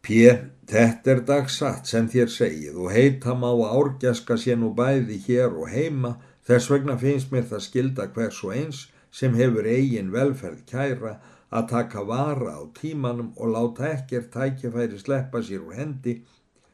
Pér, 0.00 0.40
þetta 0.70 1.12
er 1.12 1.20
dagsatt 1.28 1.84
sem 1.90 2.08
þér 2.08 2.32
segið 2.32 2.80
og 2.80 2.96
heita 2.96 3.36
má 3.36 3.50
að 3.52 3.76
árgjaska 3.76 4.38
sé 4.40 4.56
nú 4.56 4.72
bæði 4.72 5.20
hér 5.26 5.52
og 5.52 5.68
heima 5.68 6.14
Þess 6.46 6.70
vegna 6.70 6.94
finnst 6.98 7.32
mér 7.32 7.48
það 7.50 7.64
skilda 7.64 8.06
hvers 8.14 8.42
og 8.46 8.52
eins 8.54 8.82
sem 9.10 9.34
hefur 9.38 9.66
eigin 9.66 10.12
velferð 10.14 10.62
kæra 10.70 11.16
að 11.50 11.68
taka 11.72 12.02
vara 12.06 12.52
á 12.58 12.62
tímanum 12.78 13.32
og 13.36 13.52
láta 13.54 13.88
ekkert 13.94 14.30
tækjafæri 14.34 14.98
sleppa 15.00 15.42
sér 15.42 15.64
úr 15.66 15.78
hendi 15.78 16.14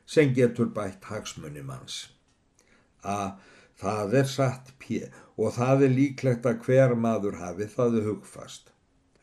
sem 0.07 0.35
getur 0.37 0.69
bætt 0.77 1.09
hagsmunni 1.09 1.63
manns. 1.65 2.09
A. 3.03 3.39
Það 3.83 4.15
er 4.21 4.29
satt 4.31 4.75
P. 4.79 5.09
og 5.37 5.55
það 5.57 5.87
er 5.87 5.95
líklegt 5.97 6.45
að 6.47 6.61
hver 6.67 6.93
maður 6.95 7.39
hafi 7.41 7.67
það 7.77 8.03
hugfast. 8.07 8.69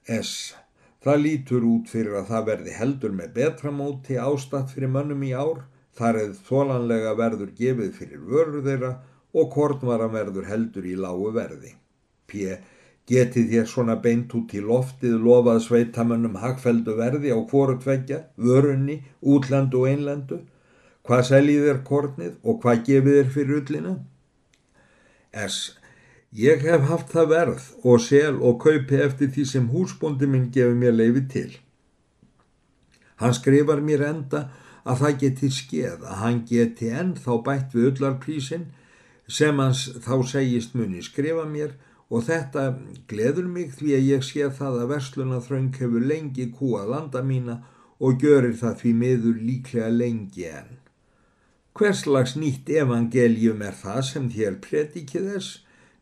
S. 0.05 0.55
Það 1.03 1.21
lítur 1.25 1.67
út 1.67 1.91
fyrir 1.93 2.17
að 2.19 2.31
það 2.31 2.47
verði 2.49 2.73
heldur 2.75 3.13
með 3.15 3.35
betra 3.37 3.71
móti 3.71 4.17
ástatt 4.19 4.73
fyrir 4.73 4.91
mönnum 4.91 5.21
í 5.23 5.31
ár, 5.31 5.61
þar 5.95 6.19
eða 6.23 6.41
þólanlega 6.49 7.13
verður 7.21 7.53
gefið 7.61 7.93
fyrir 7.99 8.25
vörur 8.31 8.65
þeirra 8.65 8.91
og 9.33 9.49
kornvaran 9.53 10.13
verður 10.13 10.47
heldur 10.49 10.85
í 10.89 10.95
lágu 10.97 11.31
verði. 11.35 11.73
P. 12.29 12.57
Getið 13.09 13.49
þér 13.53 13.67
svona 13.69 13.95
beint 14.03 14.33
út 14.37 14.53
í 14.53 14.61
loftið 14.61 15.15
lofað 15.25 15.63
sveitamönnum 15.65 16.37
hagfeldu 16.41 16.93
verði 16.97 17.33
á 17.33 17.39
hvoru 17.41 17.79
tveggja, 17.81 18.19
vörunni, 18.37 18.99
útlandu 19.21 19.81
og 19.81 19.89
einlandu? 19.89 20.43
Hvað 21.05 21.25
seljið 21.31 21.65
þér 21.65 21.81
kornið 21.87 22.35
og 22.43 22.59
hvað 22.61 22.83
gefið 22.89 23.17
þér 23.17 23.31
fyrir 23.33 23.61
ullina? 23.63 23.95
S. 25.33 25.57
Ég 26.37 26.61
hef 26.61 26.85
haft 26.85 27.09
það 27.09 27.31
verð 27.33 27.63
og 27.81 28.03
sel 28.05 28.35
og 28.45 28.59
kaupi 28.61 29.01
eftir 29.01 29.31
því 29.33 29.45
sem 29.49 29.69
húsbóndi 29.73 30.29
minn 30.29 30.51
gefur 30.53 30.77
mér 30.77 30.93
leifi 30.93 31.23
til. 31.33 31.51
Hann 33.17 33.33
skrifar 33.33 33.81
mér 33.81 34.05
enda 34.05 34.43
að 34.85 35.01
það 35.01 35.17
geti 35.23 35.49
skeið 35.55 36.05
að 36.05 36.19
hann 36.21 36.43
geti 36.51 36.91
ennþá 36.93 37.39
bætt 37.47 37.73
við 37.73 37.89
öllarprísinn 37.89 38.69
sem 39.29 39.61
hans 39.61 39.85
þá 40.01 40.15
segist 40.31 40.75
muni 40.77 41.03
skrifa 41.05 41.45
mér 41.45 41.75
og 42.09 42.25
þetta 42.25 42.65
gleður 43.09 43.47
mig 43.53 43.73
því 43.77 43.93
að 43.97 44.07
ég 44.09 44.25
sé 44.25 44.49
það 44.59 44.81
að 44.81 44.91
verslunarþröng 44.95 45.71
hefur 45.77 46.05
lengi 46.11 46.49
kúað 46.57 46.91
landa 46.95 47.21
mína 47.25 47.59
og 47.99 48.21
görir 48.23 48.55
það 48.57 48.77
því 48.81 48.93
miður 49.03 49.41
líklega 49.45 49.89
lengi 49.93 50.45
enn. 50.49 50.77
Hverslags 51.77 52.35
nýtt 52.35 52.69
evangelium 52.75 53.61
er 53.63 53.75
það 53.77 53.99
sem 54.09 54.29
þér 54.33 54.55
predikið 54.63 55.27
þess? 55.33 55.49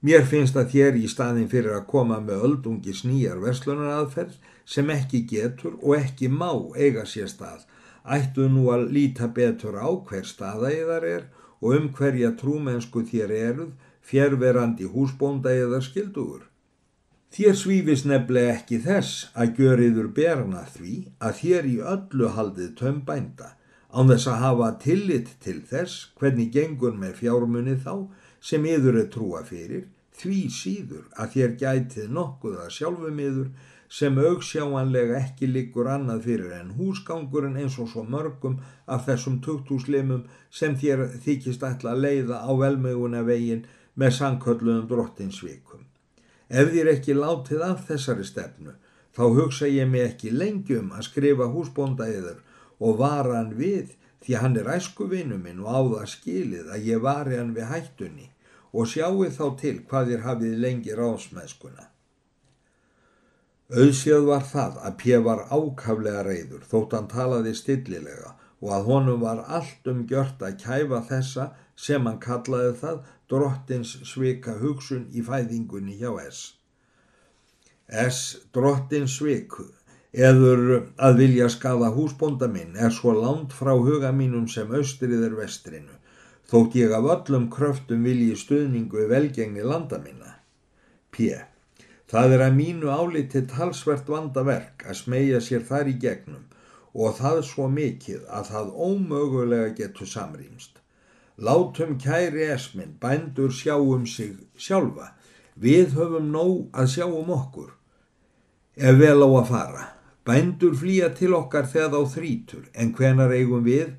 Mér 0.05 0.23
finnst 0.29 0.55
að 0.57 0.71
þér 0.73 0.99
í 1.01 1.07
staðin 1.09 1.49
fyrir 1.51 1.75
að 1.75 1.87
koma 1.91 2.19
með 2.23 2.45
öldungis 2.47 3.03
nýjar 3.03 3.41
verslunaraðferð 3.43 4.37
sem 4.65 4.89
ekki 4.93 5.23
getur 5.29 5.75
og 5.81 5.97
ekki 5.97 6.29
má 6.31 6.51
eiga 6.77 7.03
sér 7.05 7.27
stað. 7.31 7.65
Ættu 8.07 8.47
nú 8.47 8.69
að 8.71 8.87
líta 8.95 9.27
betur 9.27 9.75
á 9.75 9.89
hver 9.89 10.25
staða 10.25 10.71
ég 10.71 10.87
þar 10.87 11.07
er 11.09 11.25
og 11.61 11.73
um 11.77 11.89
hverja 11.97 12.33
trúmennsku 12.39 13.03
þér 13.09 13.33
eruð, 13.37 13.71
fjærverandi 14.07 14.87
húsbónda 14.93 15.51
eða 15.51 15.81
skildugur. 15.83 16.45
Þér 17.33 17.57
svífis 17.59 18.05
nefnilega 18.07 18.53
ekki 18.55 18.77
þess 18.85 19.27
að 19.35 19.57
göriður 19.59 20.07
berna 20.15 20.63
því 20.75 20.93
að 21.19 21.39
þér 21.41 21.67
í 21.67 21.75
öllu 21.93 22.29
haldið 22.37 22.71
tömbænda, 22.79 23.49
án 23.91 24.09
þess 24.11 24.29
að 24.31 24.41
hafa 24.45 24.69
tillit 24.83 25.33
til 25.43 25.59
þess 25.71 26.07
hvernig 26.19 26.53
gengur 26.55 26.95
með 26.95 27.19
fjármunni 27.19 27.75
þá 27.83 28.07
sem 28.39 28.65
yður 28.65 29.01
er 29.03 29.09
trúa 29.11 29.43
fyrir, 29.43 29.87
því 30.17 30.39
síður 30.53 31.05
að 31.19 31.33
þér 31.35 31.57
gætið 31.61 32.13
nokkuð 32.15 32.61
að 32.63 32.73
sjálfum 32.77 33.19
yður 33.27 33.49
sem 33.89 34.17
augsjáanlega 34.19 35.19
ekki 35.21 35.47
liggur 35.47 35.87
annað 35.87 36.25
fyrir 36.27 36.55
en 36.59 36.73
húsgangurinn 36.77 37.57
eins 37.61 37.77
og 37.79 37.89
svo 37.91 38.03
mörgum 38.03 38.57
af 38.85 39.05
þessum 39.07 39.39
tukthúslimum 39.43 40.25
sem 40.51 40.75
þér 40.75 41.05
þykist 41.23 41.63
ætla 41.63 41.93
að 41.95 42.03
leiða 42.05 42.41
á 42.43 42.51
velmöguna 42.61 43.23
veginn 43.27 43.65
með 43.95 44.17
sankölluðum 44.19 44.89
drottinsvikum. 44.91 45.85
Ef 46.49 46.73
þér 46.73 46.91
ekki 46.93 47.15
látið 47.15 47.63
af 47.63 47.87
þessari 47.87 48.27
stefnu, 48.27 48.75
þá 49.15 49.23
hugsa 49.39 49.67
ég 49.71 49.89
mig 49.89 50.05
ekki 50.11 50.31
lengjum 50.31 50.91
að 50.95 51.07
skrifa 51.09 51.47
húsbónda 51.51 52.07
yfir 52.11 52.43
og 52.79 52.99
vara 53.01 53.39
hann 53.39 53.55
við 53.57 53.95
því 54.23 54.39
hann 54.41 54.57
er 54.59 54.71
æskuvinu 54.75 55.39
minn 55.39 55.63
og 55.63 55.71
á 55.71 55.79
það 55.95 56.09
skilið 56.13 56.73
að 56.75 56.89
ég 56.91 57.03
vari 57.03 57.39
hann 57.39 57.53
við 57.55 57.71
hættunni 57.71 58.31
og 58.73 58.89
sjáu 58.91 59.29
þá 59.31 59.45
til 59.61 59.77
hvað 59.89 60.11
þér 60.11 60.25
hafið 60.27 60.57
lengi 60.63 60.97
ráðsmæskuna. 60.97 61.87
Auðséð 63.67 64.25
var 64.29 64.45
það 64.47 64.75
að 64.87 64.93
P. 65.01 65.15
var 65.23 65.41
ákaflega 65.51 66.21
reyður 66.23 66.61
þótt 66.71 66.93
hann 66.95 67.07
talaði 67.11 67.51
stillilega 67.59 68.29
og 68.63 68.69
að 68.73 68.85
honum 68.87 69.23
var 69.25 69.41
allt 69.57 69.89
um 69.91 70.05
gjört 70.07 70.43
að 70.47 70.55
kæfa 70.61 71.01
þessa 71.09 71.47
sem 71.87 72.07
hann 72.07 72.21
kallaði 72.23 72.77
það 72.79 73.01
drottins 73.33 73.91
svika 74.07 74.55
hugsun 74.61 75.09
í 75.11 75.23
fæðingunni 75.27 75.97
hjá 75.99 76.13
S. 76.23 76.39
S. 77.91 78.21
drottins 78.55 79.17
sviku 79.19 79.67
eður 80.15 80.63
að 80.95 81.19
vilja 81.19 81.51
skafa 81.51 81.91
húsbónda 81.91 82.47
minn 82.47 82.79
er 82.79 82.95
svo 82.95 83.11
langt 83.19 83.51
frá 83.51 83.73
huga 83.75 84.13
mínum 84.15 84.47
sem 84.47 84.71
austriðir 84.79 85.35
vestrinu 85.35 85.99
þótt 86.47 86.79
ég 86.79 86.95
af 86.95 87.11
öllum 87.17 87.51
kröftum 87.51 88.07
vilji 88.07 88.39
stuðningu 88.39 89.09
velgengni 89.11 89.63
landa 89.67 89.99
minna. 89.99 90.37
P. 91.11 91.35
Það 92.07 92.33
er 92.37 92.41
að 92.45 92.53
mínu 92.55 92.87
áliti 92.87 93.41
talsvert 93.51 94.07
vandaverk 94.07 94.85
að 94.87 94.99
smegja 95.01 95.41
sér 95.43 95.65
þar 95.67 95.89
í 95.91 95.95
gegnum 95.99 96.45
og 96.95 97.17
það 97.19 97.41
svo 97.49 97.67
mikið 97.69 98.21
að 98.31 98.51
það 98.51 98.69
ómögulega 98.87 99.73
getur 99.75 100.07
samrýmst. 100.07 100.79
Látum 101.37 101.97
kæri 102.01 102.47
esminn, 102.53 102.95
bændur 103.01 103.51
sjáum 103.53 104.07
sig 104.07 104.37
sjálfa. 104.57 105.11
Við 105.59 105.93
höfum 105.97 106.31
nóg 106.31 106.71
að 106.73 106.89
sjáum 106.95 107.29
okkur. 107.35 107.75
Ef 108.77 108.97
vel 108.97 109.19
á 109.21 109.27
að 109.27 109.51
fara. 109.51 109.85
Bændur 110.25 110.73
flýja 110.79 111.11
til 111.13 111.35
okkar 111.35 111.67
þegar 111.67 111.91
þá 111.93 112.15
þrítur 112.15 112.65
en 112.73 112.95
hvenar 112.95 113.35
eigum 113.35 113.67
við 113.67 113.93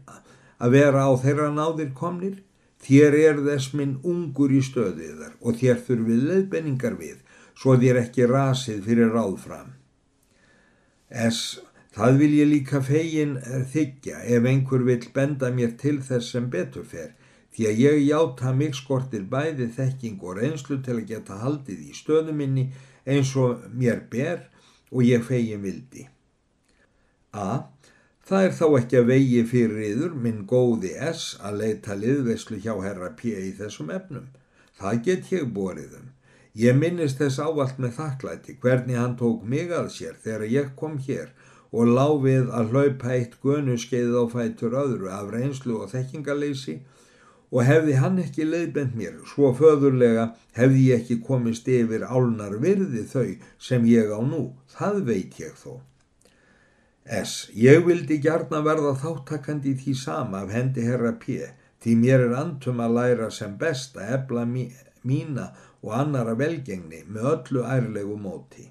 að 0.58 0.74
vera 0.74 1.06
á 1.06 1.12
þeirra 1.20 1.52
náðir 1.52 1.94
komnir? 1.94 2.42
Þér 2.82 3.14
er 3.20 3.40
þess 3.44 3.74
minn 3.74 3.96
ungur 4.06 4.52
í 4.54 4.60
stöðiðar 4.64 5.36
og 5.40 5.58
þér 5.60 5.80
þurfið 5.86 6.28
leðbenningar 6.28 6.98
við 6.98 7.16
svo 7.58 7.74
þér 7.80 8.02
ekki 8.04 8.28
rasið 8.30 8.84
fyrir 8.86 9.14
ráðfram. 9.14 9.72
Es, 11.08 11.60
það 11.96 12.20
vil 12.22 12.32
ég 12.38 12.50
líka 12.52 12.82
fegin 12.84 13.38
þykja 13.72 14.20
ef 14.36 14.50
einhver 14.50 14.84
vil 14.86 15.00
benda 15.14 15.50
mér 15.54 15.74
til 15.80 15.96
þess 16.04 16.34
sem 16.34 16.50
betur 16.52 16.86
fer, 16.86 17.14
því 17.54 17.70
að 17.70 17.80
ég 17.82 18.04
játa 18.06 18.52
mig 18.54 18.76
skortir 18.78 19.24
bæði 19.32 19.70
þekking 19.74 20.20
og 20.22 20.38
reynslu 20.38 20.78
til 20.84 21.00
að 21.00 21.08
geta 21.08 21.40
haldið 21.42 21.88
í 21.88 21.96
stöðuminni 21.96 22.68
eins 23.08 23.32
og 23.40 23.64
mér 23.72 24.04
ber 24.12 24.44
og 24.92 25.02
ég 25.02 25.24
fegin 25.26 25.64
vildi. 25.64 26.06
A. 27.32 27.64
Það 28.28 28.44
er 28.44 28.54
þá 28.58 28.66
ekki 28.76 28.96
að 28.98 29.08
vegi 29.08 29.42
fyrir 29.48 29.84
yður 29.88 30.14
minn 30.20 30.44
góði 30.48 30.92
S 31.00 31.32
að 31.40 31.62
leita 31.62 31.96
liðveslu 31.96 32.58
hjá 32.60 32.74
herra 32.84 33.08
P 33.16 33.32
í 33.32 33.54
þessum 33.56 33.88
efnum. 33.94 34.26
Það 34.76 35.02
get 35.06 35.30
ég 35.32 35.48
borið 35.56 35.96
um. 35.96 36.10
Ég 36.58 36.74
minnist 36.74 37.20
þess 37.22 37.38
ávalt 37.38 37.76
með 37.78 37.92
þakklæti 38.00 38.56
hvernig 38.62 38.98
hann 38.98 39.16
tók 39.18 39.44
mig 39.46 39.70
að 39.70 39.92
sér 39.94 40.16
þegar 40.24 40.46
ég 40.50 40.70
kom 40.80 40.96
hér 41.06 41.28
og 41.70 41.90
láfið 41.98 42.48
að 42.58 42.72
hlaupa 42.72 43.12
eitt 43.14 43.36
gönu 43.44 43.76
skeið 43.78 44.16
á 44.18 44.24
fætur 44.32 44.74
öðru 44.82 45.10
af 45.14 45.28
reynslu 45.34 45.76
og 45.82 45.92
þekkingaleysi 45.92 46.80
og 47.50 47.62
hefði 47.68 47.94
hann 48.02 48.18
ekki 48.22 48.46
leiðbend 48.48 48.96
mér 48.98 49.20
svo 49.28 49.52
föðurlega 49.60 50.32
hefði 50.58 50.82
ég 50.88 51.04
ekki 51.04 51.20
komist 51.28 51.68
yfir 51.70 52.04
álnar 52.08 52.58
virði 52.64 53.04
þau 53.12 53.28
sem 53.68 53.86
ég 53.88 54.10
á 54.10 54.20
nú, 54.20 54.42
það 54.74 55.04
veit 55.12 55.38
ég 55.40 55.54
þó. 55.62 55.78
S. 57.08 57.48
Ég 57.56 57.86
vildi 57.86 58.18
gjarna 58.20 58.60
verða 58.66 58.92
þáttakandi 59.00 59.72
í 59.72 59.78
því 59.80 59.94
sama 59.96 60.42
af 60.42 60.52
hendi 60.52 60.84
herra 60.84 61.14
P. 61.22 61.40
Því 61.80 61.94
mér 62.02 62.26
er 62.26 62.34
antum 62.36 62.82
að 62.84 62.98
læra 62.98 63.30
sem 63.32 63.54
best 63.56 63.96
að 63.96 64.12
ebla 64.18 64.44
mína 65.06 65.50
og 65.82 65.92
annara 66.00 66.34
velgengni 66.38 67.04
með 67.06 67.28
öllu 67.32 67.66
ærlegu 67.66 68.16
móti. 68.20 68.66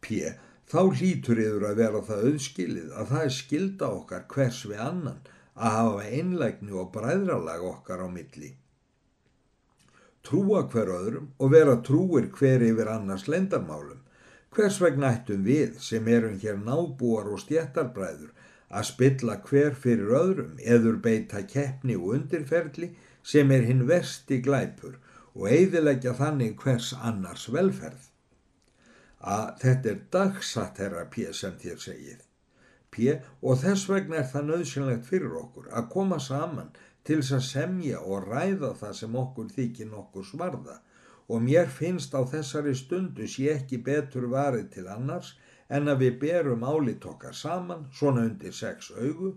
P. 0.00 0.20
Þá 0.68 0.80
hlýtur 0.98 1.40
yfir 1.40 1.64
að 1.68 1.80
vera 1.80 2.02
það 2.08 2.26
auðskilið 2.28 2.92
að 2.98 3.10
það 3.12 3.24
er 3.24 3.34
skilda 3.38 3.88
okkar 4.00 4.26
hvers 4.34 4.60
við 4.68 4.84
annan 4.84 5.20
að 5.54 5.74
hafa 5.78 6.04
einlægni 6.18 6.76
og 6.80 6.92
bræðralag 6.94 7.66
okkar 7.68 8.04
á 8.04 8.08
milli. 8.10 8.50
Trúa 10.24 10.64
hver 10.72 10.88
öðrum 10.88 11.28
og 11.38 11.52
vera 11.52 11.76
trúir 11.84 12.30
hver 12.32 12.64
yfir 12.64 12.88
annars 12.88 13.26
lendarmálum. 13.28 14.00
Hvers 14.54 14.80
vegna 14.80 15.10
ættum 15.12 15.44
við 15.44 15.76
sem 15.84 16.08
erum 16.08 16.38
hér 16.40 16.56
nábúar 16.56 17.28
og 17.28 17.42
stjættarbræður 17.42 18.30
að 18.74 18.88
spilla 18.88 19.36
hver 19.48 19.74
fyrir 19.78 20.14
öðrum 20.18 20.54
eður 20.58 20.96
beita 21.04 21.42
keppni 21.46 21.96
og 22.00 22.14
undirferli 22.16 22.94
sem 23.22 23.50
er 23.52 23.66
hinn 23.68 23.84
versti 23.88 24.40
glæpur 24.46 24.96
og 25.34 25.48
eiðilegja 25.50 26.14
þannig 26.18 26.56
hvers 26.62 26.92
annars 27.10 27.48
velferð. 27.52 28.10
Að 29.20 29.50
þetta 29.62 29.94
er 30.86 31.10
P 31.10 31.28
sem 31.32 31.58
þér 31.62 31.78
segið. 31.88 32.24
P 32.94 33.14
og 33.42 33.60
þess 33.62 33.88
vegna 33.90 34.20
er 34.20 34.28
það 34.30 34.50
nöðsynlegt 34.50 35.06
fyrir 35.08 35.38
okkur 35.40 35.70
að 35.72 35.88
koma 35.94 36.18
saman 36.22 36.74
til 37.04 37.20
þess 37.20 37.36
að 37.38 37.46
semja 37.48 38.00
og 38.00 38.28
ræða 38.28 38.74
það 38.80 38.92
sem 39.00 39.16
okkur 39.22 39.48
þykir 39.56 39.90
nokkur 39.90 40.28
svarða 40.28 40.76
og 41.28 41.42
mér 41.42 41.72
finnst 41.72 42.14
á 42.14 42.20
þessari 42.28 42.74
stundu 42.76 43.26
sé 43.34 43.48
ekki 43.54 43.80
betur 43.88 44.28
varið 44.32 44.70
til 44.76 44.86
annars 44.92 45.34
en 45.68 45.88
að 45.88 46.04
við 46.04 46.18
berum 46.22 46.64
álit 46.68 47.04
okkar 47.08 47.36
saman 47.36 47.86
svona 47.98 48.26
undir 48.28 48.54
sex 48.56 48.90
augu 48.92 49.34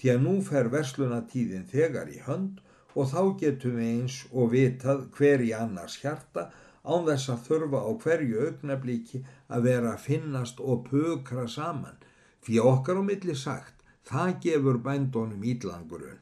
því 0.00 0.12
að 0.14 0.24
nú 0.26 0.34
fer 0.44 0.68
verslunatíðin 0.72 1.66
þegar 1.72 2.12
í 2.12 2.20
hönd 2.26 2.60
og 2.94 3.10
þá 3.12 3.22
getum 3.42 3.76
við 3.78 3.90
eins 3.94 4.16
og 4.32 4.52
vitað 4.54 5.06
hver 5.16 5.44
í 5.44 5.50
annars 5.56 5.98
hjarta 6.02 6.48
án 6.84 7.04
þess 7.06 7.32
að 7.32 7.44
þurfa 7.48 7.82
á 7.84 7.90
hverju 8.04 8.46
augnablíki 8.46 9.24
að 9.48 9.66
vera 9.68 9.92
að 9.94 10.06
finnast 10.06 10.60
og 10.60 10.86
pukra 10.88 11.46
saman 11.48 12.00
því 12.46 12.62
okkar 12.70 13.00
á 13.00 13.02
milli 13.04 13.36
sagt 13.36 13.84
það 14.10 14.32
gefur 14.44 14.80
bændónum 14.84 15.44
ídlangurun. 15.52 16.18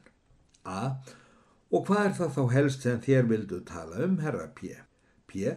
A. 0.65 0.99
Og 1.71 1.85
hvað 1.87 2.05
er 2.05 2.13
það 2.19 2.35
þá 2.35 2.43
helst 2.53 2.85
sem 2.85 3.01
þér 3.01 3.29
vildu 3.29 3.61
tala 3.65 4.03
um, 4.05 4.17
herra 4.21 4.49
P? 4.53 4.75
P. 5.29 5.55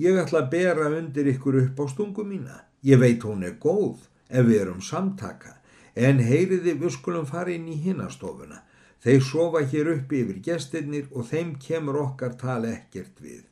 Ég 0.00 0.18
ætla 0.20 0.44
að 0.44 0.50
bera 0.52 0.90
undir 0.96 1.28
ykkur 1.34 1.60
upp 1.62 1.80
á 1.80 1.84
stungu 1.92 2.24
mína. 2.26 2.64
Ég 2.84 3.00
veit 3.00 3.24
hún 3.24 3.44
er 3.46 3.56
góð 3.60 4.08
ef 4.28 4.46
við 4.48 4.62
erum 4.64 4.80
samtaka 4.84 5.56
en 5.94 6.20
heyriði 6.24 6.76
við 6.80 6.94
skulum 6.94 7.26
fara 7.28 7.52
inn 7.52 7.68
í 7.68 7.76
hinnastofuna 7.84 8.62
Þeir 9.00 9.22
sofa 9.24 9.62
hér 9.72 9.94
uppi 9.94 10.24
yfir 10.24 10.40
gestinnir 10.44 11.06
og 11.16 11.24
þeim 11.30 11.54
kemur 11.66 12.00
okkar 12.02 12.34
tala 12.40 12.74
ekkert 12.74 13.22
við. 13.24 13.49